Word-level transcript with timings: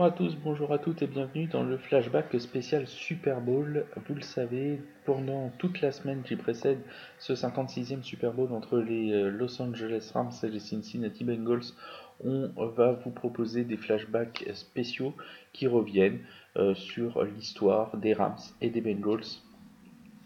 Bonjour 0.00 0.14
à 0.14 0.16
tous, 0.16 0.36
bonjour 0.42 0.72
à 0.72 0.78
toutes 0.78 1.02
et 1.02 1.06
bienvenue 1.06 1.44
dans 1.44 1.62
le 1.62 1.76
flashback 1.76 2.34
spécial 2.40 2.86
Super 2.86 3.42
Bowl. 3.42 3.84
Vous 4.08 4.14
le 4.14 4.22
savez, 4.22 4.80
pendant 5.04 5.50
toute 5.58 5.82
la 5.82 5.92
semaine 5.92 6.22
qui 6.22 6.36
précède 6.36 6.78
ce 7.18 7.34
56e 7.34 8.02
Super 8.02 8.32
Bowl 8.32 8.50
entre 8.52 8.78
les 8.78 9.12
euh, 9.12 9.28
Los 9.28 9.60
Angeles 9.60 10.10
Rams 10.14 10.32
et 10.42 10.48
les 10.48 10.58
Cincinnati 10.58 11.22
Bengals, 11.22 11.74
on 12.24 12.48
va 12.68 12.92
vous 12.92 13.10
proposer 13.10 13.64
des 13.64 13.76
flashbacks 13.76 14.48
spéciaux 14.54 15.12
qui 15.52 15.66
reviennent 15.66 16.20
euh, 16.56 16.74
sur 16.74 17.22
l'histoire 17.22 17.94
des 17.98 18.14
Rams 18.14 18.40
et 18.62 18.70
des 18.70 18.80
Bengals 18.80 19.26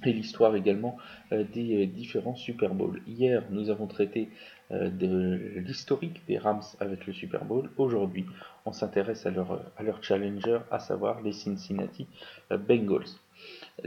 et 0.05 0.13
l'histoire 0.13 0.55
également 0.57 0.97
euh, 1.33 1.45
des 1.53 1.87
différents 1.87 2.37
Super 2.37 2.75
Bowls. 2.75 3.01
Hier, 3.07 3.45
nous 3.51 3.71
avons 3.71 3.87
traité 3.87 4.29
de 4.71 5.53
l'historique 5.57 6.23
des 6.27 6.39
Rams 6.39 6.63
avec 6.81 7.07
le 7.07 7.13
Super 7.13 7.45
Bowl. 7.45 7.71
Aujourd'hui, 7.77 8.25
on 8.65 8.73
s'intéresse 8.73 9.27
à 9.27 9.31
leur, 9.31 9.63
à 9.77 9.83
leur 9.83 10.03
challenger, 10.03 10.59
à 10.71 10.79
savoir 10.79 11.21
les 11.21 11.33
Cincinnati 11.33 12.07
Bengals. 12.51 13.21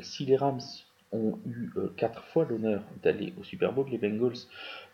Si 0.01 0.25
les 0.25 0.37
Rams 0.37 0.61
ont 1.11 1.39
eu 1.45 1.71
quatre 1.95 2.23
fois 2.25 2.45
l'honneur 2.45 2.83
d'aller 3.01 3.33
au 3.39 3.43
Super 3.43 3.71
Bowl, 3.71 3.87
les 3.89 3.97
Bengals 3.97 4.37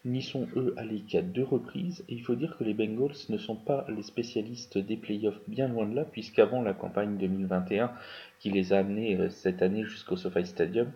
n'y 0.06 0.22
sont 0.22 0.48
eux 0.56 0.74
allés 0.78 1.02
qu'à 1.02 1.22
deux 1.22 1.44
reprises. 1.44 2.04
Et 2.10 2.16
il 2.16 2.22
faut 2.22 2.36
dire 2.36 2.58
que 2.58 2.64
les 2.64 2.74
Bengals 2.74 3.16
ne 3.30 3.38
sont 3.38 3.56
pas 3.56 3.86
les 3.90 4.04
spécialistes 4.04 4.78
des 4.78 4.98
playoffs, 4.98 5.40
bien 5.48 5.68
loin 5.68 5.86
de 5.86 5.96
là, 5.96 6.06
puisqu'avant 6.06 6.62
la 6.62 6.74
campagne 6.74 7.18
2021 7.18 7.92
qui 8.40 8.52
les 8.52 8.74
a 8.74 8.80
amenés 8.80 9.30
cette 9.30 9.62
année 9.62 9.84
jusqu'au 9.84 10.18
SoFi 10.18 10.46
Stadium, 10.46 10.92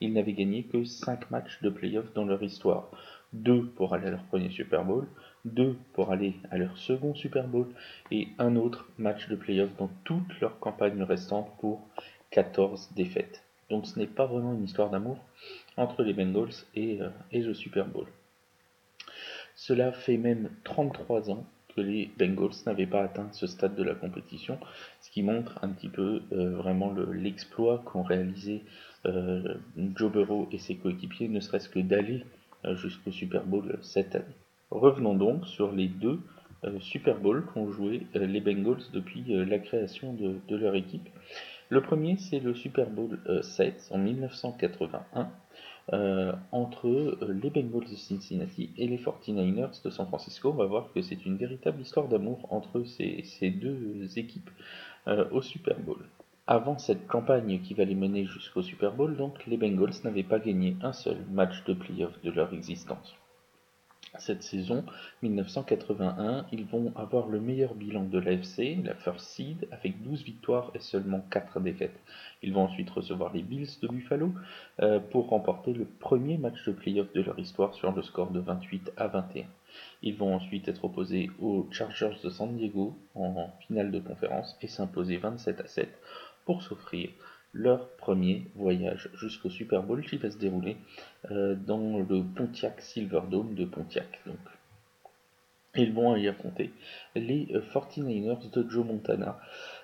ils 0.00 0.12
n'avaient 0.12 0.32
gagné 0.32 0.64
que 0.64 0.84
cinq 0.84 1.30
matchs 1.30 1.60
de 1.62 1.70
playoffs 1.70 2.12
dans 2.14 2.24
leur 2.24 2.42
histoire. 2.42 2.90
Deux 3.32 3.64
pour 3.64 3.94
aller 3.94 4.06
à 4.06 4.10
leur 4.10 4.24
premier 4.24 4.50
Super 4.50 4.84
Bowl, 4.84 5.06
deux 5.44 5.76
pour 5.92 6.12
aller 6.12 6.34
à 6.50 6.58
leur 6.58 6.76
second 6.78 7.14
Super 7.14 7.46
Bowl 7.46 7.66
et 8.10 8.28
un 8.38 8.56
autre 8.56 8.88
match 8.98 9.28
de 9.28 9.36
playoff 9.36 9.70
dans 9.76 9.90
toute 10.04 10.40
leur 10.40 10.58
campagne 10.58 11.02
restante 11.02 11.50
pour 11.60 11.86
14 12.30 12.90
défaites. 12.94 13.42
Donc 13.70 13.86
ce 13.86 13.98
n'est 13.98 14.06
pas 14.06 14.26
vraiment 14.26 14.54
une 14.54 14.64
histoire 14.64 14.90
d'amour 14.90 15.18
entre 15.76 16.02
les 16.02 16.14
Bengals 16.14 16.64
et, 16.74 17.00
euh, 17.02 17.10
et, 17.32 17.40
le 17.40 17.54
Super 17.54 17.86
Bowl. 17.86 18.06
Cela 19.54 19.92
fait 19.92 20.16
même 20.16 20.50
33 20.64 21.30
ans 21.30 21.44
que 21.74 21.80
les 21.80 22.10
Bengals 22.18 22.54
n'avaient 22.66 22.86
pas 22.86 23.02
atteint 23.02 23.28
ce 23.32 23.46
stade 23.46 23.74
de 23.74 23.82
la 23.82 23.94
compétition, 23.94 24.58
ce 25.00 25.10
qui 25.10 25.22
montre 25.22 25.58
un 25.62 25.68
petit 25.68 25.88
peu 25.88 26.22
euh, 26.32 26.56
vraiment 26.56 26.92
l'exploit 27.12 27.82
qu'ont 27.84 28.02
réalisé 28.02 28.62
Joe 29.04 30.12
Burrow 30.12 30.48
et 30.52 30.58
ses 30.58 30.76
coéquipiers, 30.76 31.28
ne 31.28 31.40
serait-ce 31.40 31.68
que 31.68 31.78
d'aller 31.78 32.24
euh, 32.64 32.74
jusqu'au 32.74 33.12
Super 33.12 33.44
Bowl 33.44 33.78
cette 33.82 34.16
année. 34.16 34.24
Revenons 34.70 35.14
donc 35.14 35.46
sur 35.46 35.70
les 35.70 35.86
deux 35.86 36.18
euh, 36.64 36.80
Super 36.80 37.20
Bowls 37.20 37.44
qu'ont 37.46 37.70
joué 37.70 38.08
euh, 38.16 38.26
les 38.26 38.40
Bengals 38.40 38.82
depuis 38.92 39.22
la 39.28 39.60
création 39.60 40.12
de, 40.12 40.56
leur 40.56 40.74
équipe. 40.74 41.08
Le 41.68 41.80
premier, 41.80 42.16
c'est 42.16 42.40
le 42.40 42.54
Super 42.54 42.90
Bowl 42.90 43.20
7 43.42 43.90
en 43.92 43.98
1981 43.98 45.30
entre 46.50 47.16
les 47.28 47.50
Bengals 47.50 47.88
de 47.88 47.94
Cincinnati 47.94 48.70
et 48.76 48.88
les 48.88 48.98
49ers 48.98 49.82
de 49.84 49.90
San 49.90 50.06
Francisco. 50.06 50.50
On 50.50 50.54
va 50.54 50.66
voir 50.66 50.92
que 50.92 51.00
c'est 51.00 51.24
une 51.24 51.36
véritable 51.36 51.80
histoire 51.80 52.08
d'amour 52.08 52.46
entre 52.50 52.82
ces, 52.84 53.50
deux 53.50 54.18
équipes 54.18 54.50
au 55.06 55.40
Super 55.42 55.78
Bowl. 55.78 55.98
Avant 56.50 56.78
cette 56.78 57.06
campagne 57.06 57.60
qui 57.60 57.74
va 57.74 57.84
les 57.84 57.94
mener 57.94 58.24
jusqu'au 58.24 58.62
Super 58.62 58.92
Bowl, 58.92 59.18
donc, 59.18 59.44
les 59.46 59.58
Bengals 59.58 60.00
n'avaient 60.02 60.22
pas 60.22 60.38
gagné 60.38 60.78
un 60.80 60.94
seul 60.94 61.18
match 61.30 61.62
de 61.66 61.74
playoff 61.74 62.18
de 62.22 62.30
leur 62.30 62.54
existence. 62.54 63.14
Cette 64.18 64.42
saison 64.42 64.82
1981, 65.20 66.46
ils 66.50 66.64
vont 66.64 66.90
avoir 66.96 67.28
le 67.28 67.38
meilleur 67.38 67.74
bilan 67.74 68.04
de 68.04 68.18
l'AFC, 68.18 68.82
la 68.82 68.94
first 68.94 69.26
seed, 69.26 69.68
avec 69.70 70.02
12 70.02 70.24
victoires 70.24 70.70
et 70.74 70.78
seulement 70.78 71.20
4 71.30 71.60
défaites. 71.60 72.00
Ils 72.42 72.54
vont 72.54 72.62
ensuite 72.62 72.88
recevoir 72.88 73.34
les 73.34 73.42
Bills 73.42 73.68
de 73.82 73.88
Buffalo 73.88 74.32
euh, 74.80 75.00
pour 75.00 75.28
remporter 75.28 75.74
le 75.74 75.84
premier 75.84 76.38
match 76.38 76.64
de 76.66 76.72
playoff 76.72 77.12
de 77.12 77.20
leur 77.20 77.38
histoire 77.38 77.74
sur 77.74 77.92
le 77.92 78.00
score 78.00 78.30
de 78.30 78.40
28 78.40 78.92
à 78.96 79.08
21. 79.08 79.44
Ils 80.02 80.16
vont 80.16 80.34
ensuite 80.34 80.66
être 80.66 80.86
opposés 80.86 81.30
aux 81.40 81.68
Chargers 81.70 82.16
de 82.24 82.30
San 82.30 82.56
Diego 82.56 82.96
en 83.14 83.50
finale 83.66 83.90
de 83.90 84.00
conférence 84.00 84.56
et 84.62 84.66
s'imposer 84.66 85.18
27 85.18 85.60
à 85.60 85.66
7 85.66 85.88
pour 86.48 86.62
s'offrir 86.62 87.10
leur 87.52 87.90
premier 87.96 88.46
voyage 88.54 89.10
jusqu'au 89.20 89.50
Super 89.50 89.82
Bowl 89.82 90.02
qui 90.02 90.16
va 90.16 90.30
se 90.30 90.38
dérouler 90.38 90.78
euh, 91.30 91.54
dans 91.54 91.98
le 91.98 92.22
Pontiac 92.22 92.80
Silverdome 92.80 93.54
de 93.54 93.66
Pontiac. 93.66 94.18
Donc. 94.24 94.38
Ils 95.76 95.92
vont 95.92 96.16
y 96.16 96.26
affronter 96.26 96.72
les 97.14 97.44
49ers 97.74 98.30
euh, 98.30 98.62
de 98.62 98.70
Joe 98.70 98.86
Montana. 98.86 99.38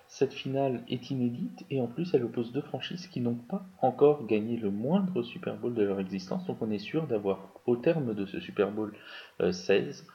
Cette 0.09 0.33
finale 0.33 0.81
est 0.89 1.11
inédite 1.11 1.67
et 1.69 1.83
en 1.83 1.87
plus 1.87 2.15
elle 2.15 2.25
oppose 2.25 2.51
deux 2.51 2.63
franchises 2.63 3.09
qui 3.09 3.21
n'ont 3.21 3.35
pas 3.35 3.67
encore 3.83 4.27
gagné 4.27 4.57
le 4.57 4.71
moindre 4.71 5.23
Super 5.23 5.59
Bowl 5.59 5.75
de 5.75 5.83
leur 5.83 6.01
existence. 6.01 6.47
Donc 6.47 6.63
on 6.63 6.71
est 6.71 6.79
sûr 6.79 7.07
d'avoir 7.07 7.51
au 7.67 7.77
terme 7.77 8.15
de 8.15 8.25
ce 8.25 8.41
Super 8.41 8.71
Bowl 8.71 8.95
16 9.39 10.07
euh, 10.09 10.13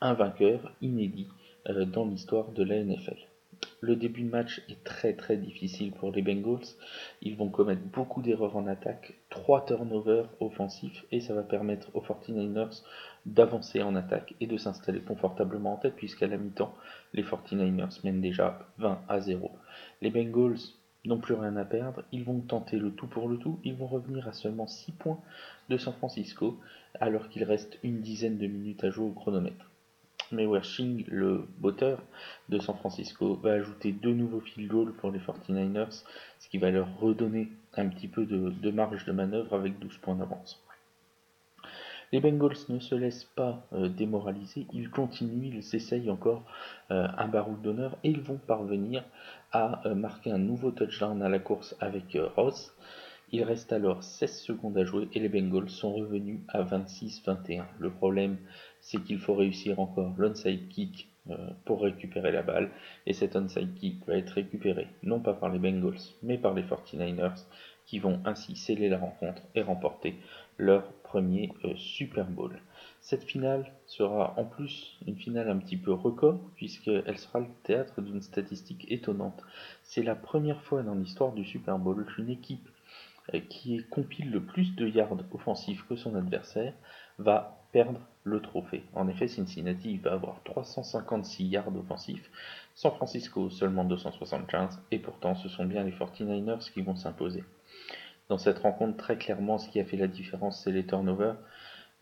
un 0.00 0.14
vainqueur 0.14 0.72
inédit 0.80 1.26
dans 1.66 2.06
l'histoire 2.06 2.52
de 2.52 2.62
la 2.62 2.84
NFL. 2.84 3.31
Le 3.84 3.96
début 3.96 4.22
de 4.22 4.30
match 4.30 4.62
est 4.68 4.84
très 4.84 5.12
très 5.14 5.36
difficile 5.36 5.90
pour 5.90 6.12
les 6.12 6.22
Bengals. 6.22 6.76
Ils 7.20 7.36
vont 7.36 7.48
commettre 7.48 7.82
beaucoup 7.82 8.22
d'erreurs 8.22 8.56
en 8.56 8.68
attaque, 8.68 9.14
3 9.30 9.66
turnovers 9.66 10.28
offensifs 10.38 11.04
et 11.10 11.18
ça 11.18 11.34
va 11.34 11.42
permettre 11.42 11.90
aux 11.94 12.00
49ers 12.00 12.84
d'avancer 13.26 13.82
en 13.82 13.96
attaque 13.96 14.34
et 14.40 14.46
de 14.46 14.56
s'installer 14.56 15.00
confortablement 15.00 15.74
en 15.74 15.78
tête 15.78 15.96
puisqu'à 15.96 16.28
la 16.28 16.36
mi-temps, 16.36 16.72
les 17.12 17.24
49ers 17.24 17.98
mènent 18.04 18.20
déjà 18.20 18.68
20 18.78 19.00
à 19.08 19.20
0. 19.20 19.50
Les 20.00 20.10
Bengals 20.10 20.60
n'ont 21.04 21.18
plus 21.18 21.34
rien 21.34 21.56
à 21.56 21.64
perdre, 21.64 22.04
ils 22.12 22.22
vont 22.22 22.38
tenter 22.38 22.78
le 22.78 22.92
tout 22.92 23.08
pour 23.08 23.28
le 23.28 23.36
tout, 23.36 23.58
ils 23.64 23.74
vont 23.74 23.88
revenir 23.88 24.28
à 24.28 24.32
seulement 24.32 24.68
6 24.68 24.92
points 24.92 25.18
de 25.68 25.76
San 25.76 25.92
Francisco 25.92 26.60
alors 27.00 27.28
qu'il 27.28 27.42
reste 27.42 27.80
une 27.82 28.00
dizaine 28.00 28.38
de 28.38 28.46
minutes 28.46 28.84
à 28.84 28.90
jouer 28.90 29.06
au 29.06 29.12
chronomètre. 29.12 29.71
Mais 30.32 30.46
Wershing, 30.46 31.04
le 31.08 31.46
botteur 31.58 32.02
de 32.48 32.58
San 32.58 32.76
Francisco, 32.76 33.36
va 33.36 33.52
ajouter 33.52 33.92
deux 33.92 34.14
nouveaux 34.14 34.40
field 34.40 34.70
goals 34.70 34.92
pour 34.94 35.10
les 35.10 35.18
49ers, 35.18 36.04
ce 36.38 36.48
qui 36.48 36.58
va 36.58 36.70
leur 36.70 36.88
redonner 36.98 37.48
un 37.76 37.88
petit 37.88 38.08
peu 38.08 38.26
de, 38.26 38.70
marge 38.70 39.04
de 39.04 39.12
manœuvre 39.12 39.54
avec 39.54 39.78
12 39.78 39.98
points 39.98 40.14
d'avance. 40.14 40.62
Les 42.12 42.20
Bengals 42.20 42.58
ne 42.68 42.78
se 42.78 42.94
laissent 42.94 43.24
pas 43.24 43.66
euh, 43.72 43.88
démoraliser, 43.88 44.66
ils 44.74 44.90
continuent, 44.90 45.54
ils 45.54 45.76
essayent 45.76 46.10
encore 46.10 46.44
euh, 46.90 47.08
un 47.16 47.26
baroud 47.26 47.62
d'honneur 47.62 47.96
et 48.04 48.10
ils 48.10 48.20
vont 48.20 48.36
parvenir 48.36 49.02
à 49.50 49.86
euh, 49.86 49.94
marquer 49.94 50.30
un 50.30 50.38
nouveau 50.38 50.72
touchdown 50.72 51.22
à 51.22 51.30
la 51.30 51.38
course 51.38 51.74
avec 51.80 52.18
Ross. 52.36 52.76
Il 53.34 53.44
reste 53.44 53.72
alors 53.72 54.02
16 54.02 54.40
secondes 54.42 54.76
à 54.76 54.84
jouer 54.84 55.08
et 55.14 55.20
les 55.20 55.30
Bengals 55.30 55.70
sont 55.70 55.94
revenus 55.94 56.40
à 56.48 56.62
26-21. 56.62 57.64
Le 57.78 57.90
problème, 57.90 58.36
c'est 58.82 59.02
qu'il 59.02 59.18
faut 59.18 59.34
réussir 59.34 59.80
encore 59.80 60.12
l'onside 60.18 60.68
kick 60.68 61.08
euh, 61.30 61.36
pour 61.64 61.82
récupérer 61.82 62.32
la 62.32 62.42
balle. 62.42 62.70
Et 63.06 63.14
cet 63.14 63.36
onside 63.36 63.74
kick 63.74 64.04
va 64.06 64.16
être 64.16 64.30
récupéré 64.30 64.88
non 65.04 65.20
pas 65.20 65.32
par 65.32 65.50
les 65.50 65.60
Bengals, 65.60 66.00
mais 66.22 66.36
par 66.36 66.52
les 66.52 66.62
49ers 66.62 67.46
qui 67.86 68.00
vont 68.00 68.20
ainsi 68.24 68.56
sceller 68.56 68.88
la 68.88 68.98
rencontre 68.98 69.42
et 69.54 69.62
remporter 69.62 70.16
leur 70.58 70.84
premier 71.02 71.52
euh, 71.64 71.74
Super 71.76 72.26
Bowl. 72.26 72.58
Cette 73.00 73.22
finale 73.22 73.72
sera 73.86 74.34
en 74.36 74.44
plus 74.44 74.98
une 75.06 75.16
finale 75.16 75.48
un 75.48 75.58
petit 75.58 75.76
peu 75.76 75.92
record 75.92 76.40
puisqu'elle 76.56 77.18
sera 77.18 77.40
le 77.40 77.48
théâtre 77.62 78.00
d'une 78.00 78.22
statistique 78.22 78.90
étonnante. 78.90 79.42
C'est 79.84 80.02
la 80.02 80.16
première 80.16 80.62
fois 80.62 80.82
dans 80.82 80.94
l'histoire 80.94 81.32
du 81.32 81.44
Super 81.44 81.78
Bowl 81.78 82.04
qu'une 82.04 82.30
équipe 82.30 82.68
euh, 83.32 83.40
qui 83.48 83.84
compile 83.90 84.30
le 84.32 84.42
plus 84.42 84.74
de 84.74 84.88
yards 84.88 85.16
offensifs 85.32 85.86
que 85.86 85.94
son 85.94 86.16
adversaire 86.16 86.74
va 87.18 87.61
perdre 87.72 88.00
le 88.24 88.40
trophée. 88.40 88.84
En 88.94 89.08
effet, 89.08 89.26
Cincinnati 89.26 89.96
va 89.98 90.12
avoir 90.12 90.42
356 90.44 91.44
yards 91.46 91.76
offensifs, 91.76 92.30
San 92.74 92.92
Francisco 92.92 93.50
seulement 93.50 93.84
275, 93.84 94.80
et 94.90 94.98
pourtant 94.98 95.34
ce 95.34 95.48
sont 95.48 95.64
bien 95.64 95.82
les 95.82 95.90
49ers 95.90 96.70
qui 96.72 96.82
vont 96.82 96.94
s'imposer. 96.94 97.42
Dans 98.28 98.38
cette 98.38 98.60
rencontre, 98.60 98.96
très 98.96 99.18
clairement, 99.18 99.58
ce 99.58 99.68
qui 99.68 99.80
a 99.80 99.84
fait 99.84 99.96
la 99.96 100.06
différence, 100.06 100.62
c'est 100.62 100.72
les 100.72 100.86
turnovers. 100.86 101.36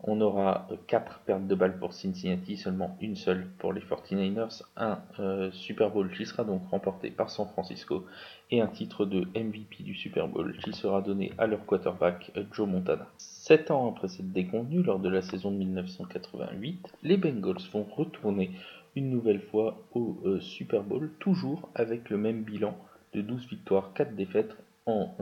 On 0.04 0.20
aura 0.20 0.66
4 0.86 1.12
euh, 1.12 1.14
pertes 1.26 1.46
de 1.46 1.54
balles 1.54 1.78
pour 1.78 1.92
Cincinnati, 1.92 2.56
seulement 2.56 2.96
une 3.00 3.16
seule 3.16 3.46
pour 3.58 3.72
les 3.72 3.82
49ers, 3.82 4.62
un 4.76 4.98
euh, 5.18 5.50
Super 5.52 5.90
Bowl 5.90 6.10
qui 6.10 6.24
sera 6.24 6.44
donc 6.44 6.62
remporté 6.70 7.10
par 7.10 7.30
San 7.30 7.46
Francisco 7.48 8.06
et 8.50 8.60
un 8.60 8.66
titre 8.66 9.04
de 9.04 9.26
MVP 9.38 9.82
du 9.82 9.94
Super 9.94 10.26
Bowl 10.28 10.56
qui 10.64 10.72
sera 10.72 11.02
donné 11.02 11.32
à 11.38 11.46
leur 11.46 11.66
quarterback 11.66 12.32
euh, 12.36 12.44
Joe 12.52 12.68
Montana. 12.68 13.06
Sept 13.18 13.70
ans 13.70 13.90
après 13.90 14.08
cette 14.08 14.32
déconvenue, 14.32 14.82
lors 14.82 14.98
de 14.98 15.08
la 15.08 15.22
saison 15.22 15.50
de 15.50 15.56
1988, 15.56 16.86
les 17.02 17.16
Bengals 17.16 17.62
vont 17.72 17.84
retourner 17.84 18.52
une 18.96 19.10
nouvelle 19.10 19.40
fois 19.40 19.82
au 19.94 20.40
Super 20.40 20.82
Bowl, 20.82 21.12
toujours 21.20 21.68
avec 21.76 22.10
le 22.10 22.16
même 22.16 22.42
bilan 22.42 22.76
de 23.12 23.20
12 23.20 23.48
victoires, 23.48 23.92
4 23.94 24.16
défaites 24.16 24.56
en 24.86 25.14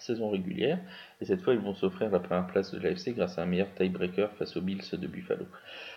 saison 0.00 0.30
régulière, 0.30 0.78
et 1.20 1.24
cette 1.24 1.42
fois 1.42 1.54
ils 1.54 1.60
vont 1.60 1.74
s'offrir 1.74 2.10
la 2.10 2.20
première 2.20 2.46
place 2.46 2.72
de 2.72 2.78
l'AFC 2.78 3.14
grâce 3.14 3.38
à 3.38 3.42
un 3.42 3.46
meilleur 3.46 3.72
tiebreaker 3.74 4.32
face 4.32 4.56
aux 4.56 4.60
Bills 4.60 4.82
de 4.92 5.06
Buffalo. 5.06 5.46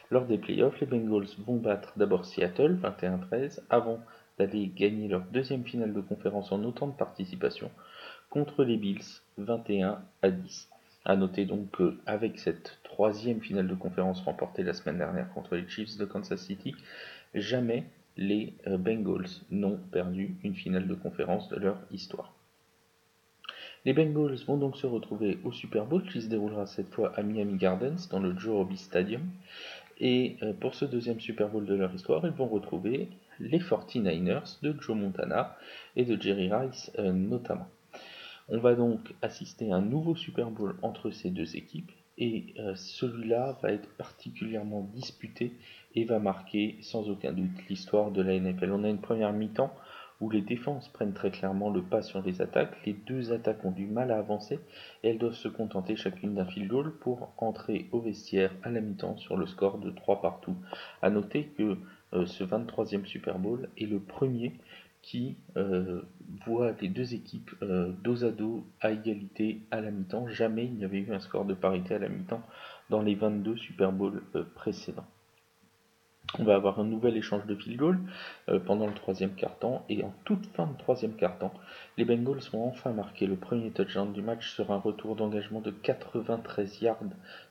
Lors 0.09 0.25
des 0.25 0.38
playoffs, 0.38 0.80
les 0.80 0.88
Bengals 0.88 1.27
vont 1.39 1.57
battre 1.57 1.94
d'abord 1.98 2.25
Seattle 2.25 2.77
21-13 2.81 3.62
avant 3.69 4.00
d'aller 4.38 4.68
gagner 4.68 5.07
leur 5.07 5.21
deuxième 5.31 5.63
finale 5.63 5.94
de 5.94 6.01
conférence 6.01 6.51
en 6.51 6.63
autant 6.63 6.88
de 6.88 6.95
participation 6.95 7.69
contre 8.30 8.63
les 8.63 8.77
Bills 8.77 9.21
21 9.38 10.01
à 10.21 10.31
10. 10.31 10.69
A 11.06 11.15
noter 11.15 11.45
donc 11.45 11.77
qu'avec 11.77 12.39
cette 12.39 12.80
troisième 12.83 13.42
finale 13.42 13.68
de 13.68 13.75
conférence 13.75 14.21
remportée 14.21 14.63
la 14.63 14.74
semaine 14.74 14.98
dernière 14.98 15.33
contre 15.33 15.56
les 15.56 15.68
Chiefs 15.68 15.98
de 15.98 16.06
Kansas 16.06 16.42
City, 16.42 16.75
jamais 17.33 17.86
les 18.18 18.53
euh, 18.68 18.77
Bengals 18.77 19.30
n'ont 19.50 19.77
perdu 19.92 20.36
une 20.44 20.56
finale 20.56 20.88
de 20.88 20.94
conférence 20.94 21.50
de 21.50 21.56
leur 21.57 21.77
histoire. 21.92 22.33
Les 23.83 23.94
Bengals 23.94 24.44
vont 24.45 24.57
donc 24.57 24.78
se 24.78 24.86
retrouver 24.86 25.39
au 25.44 25.51
Super 25.51 25.88
Bowl 25.88 26.04
qui 26.04 26.22
se 26.22 26.28
déroulera 26.28 26.68
cette 26.68 26.89
fois 26.89 27.13
à 27.16 27.24
Miami 27.24 27.57
Gardens 27.57 28.07
dans 28.12 28.19
le 28.19 28.38
Joe 28.38 28.54
Robbie 28.54 28.78
Stadium. 28.78 29.24
Et 30.00 30.38
euh, 30.44 30.54
pour 30.54 30.75
ce 30.75 30.86
deuxième 30.86 31.19
Super 31.19 31.50
Bowl 31.50 31.66
de 31.66 31.74
leur 31.74 31.92
histoire, 31.94 32.24
ils 32.25 32.31
vont 32.31 32.48
retrouver 32.48 33.10
les 33.39 33.57
49ers 33.57 34.62
de 34.62 34.75
Joe 34.80 34.95
Montana 34.95 35.57
et 35.95 36.06
de 36.06 36.22
Jerry 36.22 36.54
Rice 36.54 36.92
euh, 37.00 37.12
notamment. 37.12 37.68
On 38.50 38.60
va 38.60 38.75
donc 38.75 39.16
assister 39.24 39.72
à 39.72 39.78
un 39.78 39.81
nouveau 39.81 40.16
Super 40.16 40.51
Bowl 40.51 40.75
entre 40.84 41.10
ces 41.10 41.31
deux 41.31 41.56
équipes 41.56 41.92
et 42.19 42.54
euh, 42.60 42.75
celui-là 42.75 43.57
va 43.63 43.72
être 43.72 43.89
particulièrement 43.98 44.88
disputé 44.94 45.54
et 45.95 46.06
va 46.06 46.19
marquer 46.19 46.77
sans 46.81 47.10
aucun 47.10 47.34
doute 47.34 47.68
l'histoire 47.68 48.12
de 48.12 48.22
la 48.22 48.39
NFL. 48.39 48.72
On 48.72 48.84
a 48.84 48.89
une 48.89 49.01
première 49.01 49.34
mi-temps 49.34 49.74
où 50.22 50.30
les 50.30 50.42
défenses 50.42 50.88
prennent 50.90 51.14
très 51.14 51.32
clairement 51.32 51.70
le 51.70 51.82
pas 51.82 52.04
sur 52.04 52.22
les 52.22 52.42
attaques. 52.42 52.78
Les 52.86 52.94
deux 52.94 53.34
attaques 53.34 53.66
ont 53.66 53.72
du 53.72 53.88
mal 53.88 54.12
à 54.12 54.20
avancer 54.20 54.60
et 55.04 55.10
elles 55.10 55.18
doivent 55.18 55.34
se 55.34 55.48
contenter 55.48 55.96
chacune 55.96 56.36
d'un 56.36 56.46
field 56.46 56.70
goal 56.70 56.94
pour 57.00 57.34
entrer 57.38 57.90
au 57.92 58.00
vestiaire 58.00 58.54
à 58.64 58.70
la 58.70 58.82
mi-temps 58.82 59.18
sur 59.18 59.36
le 59.36 59.48
score 59.48 59.80
de 59.80 59.90
3 59.90 60.22
partout. 60.22 60.56
A 61.02 61.10
noter 61.10 61.48
que 61.58 61.78
euh, 62.14 62.26
ce 62.26 62.44
23e 62.44 63.06
Super 63.06 63.40
Bowl 63.40 63.70
est 63.78 63.86
le 63.86 64.00
premier 64.00 64.54
qui 65.02 65.38
euh, 65.58 66.04
voit 66.46 66.74
les 66.80 66.88
deux 66.88 67.16
équipes 67.16 67.52
euh, 67.64 67.92
dos 68.04 68.24
à 68.24 68.30
dos 68.30 68.64
à 68.80 68.92
égalité 68.92 69.62
à 69.72 69.82
la 69.82 69.90
mi-temps. 69.90 70.28
Jamais 70.28 70.66
il 70.66 70.76
n'y 70.76 70.86
avait 70.86 71.00
eu 71.00 71.12
un 71.12 71.20
score 71.20 71.46
de 71.46 71.56
parité 71.56 71.96
à 71.96 72.00
la 72.00 72.10
mi-temps 72.10 72.44
dans 72.92 73.02
les 73.02 73.16
22 73.16 73.58
Super 73.58 73.92
Bowls 73.92 74.22
précédents. 74.54 75.08
On 76.42 76.46
va 76.46 76.56
avoir 76.56 76.80
un 76.80 76.86
nouvel 76.86 77.18
échange 77.18 77.46
de 77.46 77.54
field 77.54 77.78
goal 77.78 78.00
euh, 78.50 78.60
pendant 78.60 78.88
le 78.88 78.96
troisième 78.96 79.36
quart-temps 79.36 79.86
et 79.90 80.04
en 80.04 80.12
toute 80.26 80.48
fin 80.48 80.66
de 80.66 80.76
troisième 80.76 81.14
quart-temps, 81.14 81.54
les 82.00 82.06
Bengals 82.06 82.42
vont 82.52 82.66
enfin 82.68 82.94
marquer 82.94 83.28
le 83.28 83.36
premier 83.36 83.70
touchdown 83.70 84.12
du 84.12 84.24
match 84.24 84.50
sur 84.56 84.72
un 84.72 84.80
retour 84.80 85.16
d'engagement 85.16 85.62
de 85.62 85.70
93 85.70 86.82
yards 86.82 86.98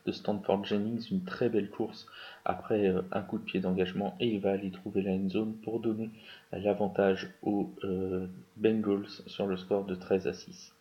de 0.05 0.11
Stanford 0.11 0.65
Jennings, 0.65 1.07
une 1.09 1.23
très 1.23 1.47
belle 1.47 1.69
course 1.69 2.05
après 2.43 2.89
euh, 2.89 3.01
un 3.13 3.21
coup 3.21 3.37
de 3.37 3.45
pied 3.45 3.61
d'engagement 3.61 4.17
et 4.19 4.27
il 4.27 4.41
va 4.41 4.51
aller 4.51 4.71
trouver 4.71 5.01
la 5.01 5.11
end 5.11 5.29
zone 5.29 5.53
pour 5.63 5.79
donner 5.79 6.09
l'avantage 6.51 7.29
aux 7.43 7.73
euh, 7.85 8.27
Bengals 8.57 9.07
sur 9.27 9.47
le 9.47 9.55
score 9.55 9.85
de 9.85 9.95
13 9.95 10.27
à 10.27 10.33
6. 10.33 10.75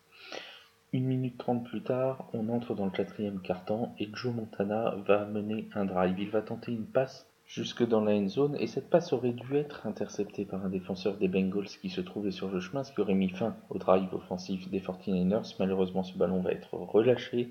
Une 0.93 1.05
minute 1.05 1.39
trente 1.39 1.63
plus 1.63 1.83
tard, 1.83 2.29
on 2.33 2.49
entre 2.49 2.75
dans 2.75 2.87
le 2.87 2.91
quatrième 2.91 3.41
quart-temps 3.41 3.95
et 4.01 4.09
Joe 4.13 4.35
Montana 4.35 4.97
va 5.06 5.25
mener 5.27 5.69
un 5.77 5.85
drive. 5.85 6.19
Il 6.19 6.31
va 6.31 6.43
tenter 6.43 6.73
une 6.73 6.87
passe 6.87 7.30
jusque 7.50 7.85
dans 7.85 8.00
la 8.00 8.12
end 8.12 8.29
zone 8.29 8.56
et 8.61 8.69
cette 8.69 8.88
passe 8.88 9.12
aurait 9.12 9.32
dû 9.32 9.56
être 9.56 9.85
interceptée 9.85 10.44
par 10.44 10.64
un 10.64 10.69
défenseur 10.69 11.17
des 11.17 11.26
Bengals 11.26 11.67
qui 11.82 11.91
se 11.91 12.00
trouvait 12.00 12.31
sur 12.31 12.49
le 12.49 12.61
chemin, 12.61 12.85
ce 12.85 12.93
qui 12.93 13.00
aurait 13.00 13.14
mis 13.14 13.29
fin 13.29 13.56
au 13.70 13.79
drive 13.79 14.14
offensif 14.14 14.70
des 14.70 14.79
49ers. 14.79 15.56
Malheureusement, 15.58 16.05
ce 16.05 16.17
ballon 16.17 16.43
va 16.43 16.52
être 16.52 16.75
relâché 16.75 17.49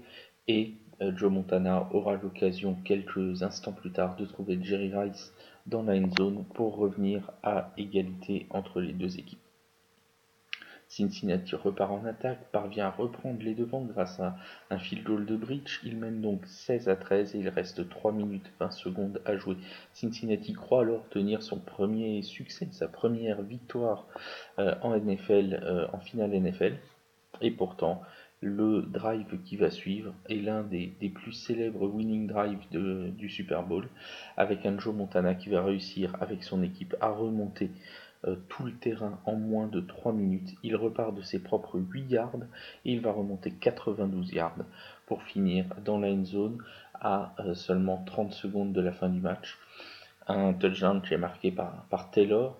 et 0.47 0.75
euh, 1.01 1.11
Joe 1.17 1.29
Montana 1.29 1.89
aura 1.91 2.15
l'occasion 2.15 2.77
quelques 2.85 3.43
instants 3.43 3.73
plus 3.73 3.91
tard 3.91 4.15
de 4.15 4.25
trouver 4.25 4.57
Jerry 4.61 4.95
Rice 4.95 5.33
dans 5.65 5.83
la 5.83 5.95
end 5.95 6.09
zone 6.11 6.45
pour 6.53 6.77
revenir 6.77 7.31
à 7.43 7.73
égalité 7.77 8.47
entre 8.51 8.79
les 8.79 8.93
deux 8.93 9.19
équipes. 9.19 9.48
Cincinnati 10.89 11.55
repart 11.55 11.91
en 11.91 12.03
attaque, 12.05 12.51
parvient 12.51 12.87
à 12.87 12.89
reprendre 12.89 13.41
les 13.43 13.53
devants 13.53 13.85
grâce 13.85 14.19
à 14.19 14.35
un 14.71 14.79
field 14.79 15.03
goal 15.03 15.25
de 15.25 15.35
bridge. 15.35 15.79
Il 15.83 15.97
mène 15.97 16.19
donc 16.19 16.45
16 16.47 16.89
à 16.89 16.95
13 16.95 17.35
et 17.35 17.39
il 17.39 17.49
reste 17.49 17.87
3 17.87 18.11
minutes 18.11 18.51
20 18.59 18.71
secondes 18.71 19.21
à 19.23 19.37
jouer. 19.37 19.55
Cincinnati 19.93 20.53
croit 20.53 20.81
alors 20.81 21.07
tenir 21.09 21.43
son 21.43 21.59
premier 21.59 22.23
succès, 22.23 22.67
sa 22.71 22.87
première 22.87 23.43
victoire 23.43 24.07
euh, 24.57 24.73
en 24.81 24.97
NFL, 24.97 25.61
euh, 25.63 25.87
en 25.93 25.99
finale 25.99 26.31
NFL. 26.31 26.75
Et 27.41 27.51
pourtant, 27.51 28.01
le 28.41 28.81
drive 28.81 29.41
qui 29.43 29.57
va 29.57 29.69
suivre 29.69 30.13
est 30.29 30.35
l'un 30.35 30.63
des, 30.63 30.87
plus 31.13 31.33
célèbres 31.33 31.87
winning 31.87 32.25
drives 32.25 32.67
du 32.71 33.29
Super 33.29 33.63
Bowl, 33.63 33.87
avec 34.37 34.65
un 34.65 34.77
Montana 34.91 35.35
qui 35.35 35.49
va 35.49 35.61
réussir 35.61 36.15
avec 36.21 36.43
son 36.43 36.63
équipe 36.63 36.95
à 37.01 37.09
remonter 37.09 37.69
tout 38.49 38.65
le 38.65 38.73
terrain 38.73 39.19
en 39.25 39.35
moins 39.35 39.67
de 39.67 39.79
3 39.79 40.11
minutes. 40.11 40.49
Il 40.63 40.75
repart 40.75 41.15
de 41.15 41.21
ses 41.21 41.41
propres 41.41 41.79
8 41.79 42.11
yards 42.11 42.35
et 42.85 42.91
il 42.91 42.99
va 42.99 43.11
remonter 43.11 43.51
92 43.51 44.33
yards 44.33 44.57
pour 45.05 45.23
finir 45.23 45.65
dans 45.85 45.97
la 45.97 46.09
end 46.09 46.25
zone 46.25 46.63
à 46.99 47.33
euh, 47.39 47.53
seulement 47.53 48.03
30 48.05 48.33
secondes 48.33 48.73
de 48.73 48.81
la 48.81 48.91
fin 48.91 49.09
du 49.09 49.19
match. 49.19 49.57
Un 50.27 50.53
touchdown 50.53 51.01
qui 51.01 51.13
est 51.13 51.17
marqué 51.17 51.51
par, 51.51 51.85
par 51.89 52.11
Taylor 52.11 52.57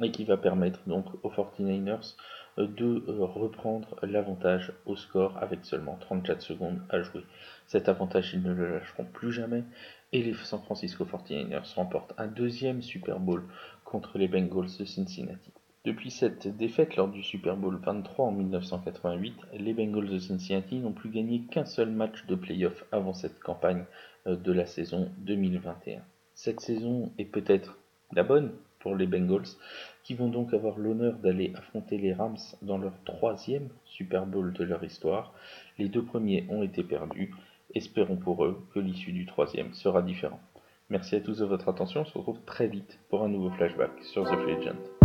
et 0.00 0.10
qui 0.10 0.24
va 0.24 0.36
permettre 0.36 0.80
donc 0.86 1.06
aux 1.22 1.30
49ers 1.30 2.14
euh, 2.14 2.45
de 2.58 3.04
reprendre 3.08 3.96
l'avantage 4.02 4.72
au 4.86 4.96
score 4.96 5.36
avec 5.38 5.64
seulement 5.64 5.96
34 6.00 6.40
secondes 6.40 6.80
à 6.88 7.02
jouer. 7.02 7.24
Cet 7.66 7.88
avantage, 7.88 8.32
ils 8.32 8.42
ne 8.42 8.52
le 8.52 8.74
lâcheront 8.74 9.04
plus 9.04 9.32
jamais 9.32 9.64
et 10.12 10.22
les 10.22 10.34
San 10.34 10.62
Francisco 10.62 11.04
49ers 11.04 11.74
remportent 11.74 12.14
un 12.18 12.26
deuxième 12.26 12.82
Super 12.82 13.20
Bowl 13.20 13.44
contre 13.84 14.18
les 14.18 14.28
Bengals 14.28 14.70
de 14.78 14.84
Cincinnati. 14.84 15.52
Depuis 15.84 16.10
cette 16.10 16.48
défaite 16.48 16.96
lors 16.96 17.08
du 17.08 17.22
Super 17.22 17.56
Bowl 17.56 17.76
23 17.76 18.26
en 18.26 18.32
1988, 18.32 19.34
les 19.54 19.72
Bengals 19.72 20.08
de 20.08 20.18
Cincinnati 20.18 20.78
n'ont 20.78 20.92
plus 20.92 21.10
gagné 21.10 21.42
qu'un 21.42 21.64
seul 21.64 21.90
match 21.90 22.26
de 22.26 22.34
playoff 22.34 22.84
avant 22.90 23.12
cette 23.12 23.38
campagne 23.38 23.84
euh, 24.26 24.34
de 24.34 24.52
la 24.52 24.66
saison 24.66 25.12
2021. 25.18 26.02
Cette 26.34 26.60
saison 26.60 27.12
est 27.18 27.24
peut-être 27.24 27.78
la 28.12 28.24
bonne 28.24 28.52
pour 28.86 28.94
les 28.94 29.08
Bengals, 29.08 29.56
qui 30.04 30.14
vont 30.14 30.28
donc 30.28 30.54
avoir 30.54 30.78
l'honneur 30.78 31.14
d'aller 31.14 31.52
affronter 31.56 31.98
les 31.98 32.12
Rams 32.12 32.36
dans 32.62 32.78
leur 32.78 32.92
troisième 33.04 33.68
Super 33.84 34.26
Bowl 34.26 34.52
de 34.52 34.62
leur 34.62 34.84
histoire. 34.84 35.34
Les 35.76 35.88
deux 35.88 36.04
premiers 36.04 36.46
ont 36.50 36.62
été 36.62 36.84
perdus. 36.84 37.34
Espérons 37.74 38.14
pour 38.14 38.44
eux 38.44 38.64
que 38.72 38.78
l'issue 38.78 39.10
du 39.10 39.26
troisième 39.26 39.72
sera 39.72 40.02
différente. 40.02 40.38
Merci 40.88 41.16
à 41.16 41.20
tous 41.20 41.38
de 41.38 41.44
votre 41.44 41.68
attention, 41.68 42.02
on 42.02 42.04
se 42.04 42.16
retrouve 42.16 42.40
très 42.46 42.68
vite 42.68 43.00
pour 43.08 43.24
un 43.24 43.28
nouveau 43.28 43.50
flashback 43.50 43.90
sur 44.04 44.22
The 44.22 44.38
Legend. 44.46 44.95